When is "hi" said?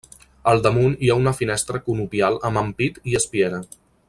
1.07-1.11